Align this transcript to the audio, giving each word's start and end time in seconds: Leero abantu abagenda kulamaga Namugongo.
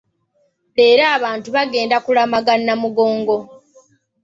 Leero 0.75 1.03
abantu 1.17 1.47
abagenda 1.51 1.95
kulamaga 2.05 2.53
Namugongo. 2.65 3.37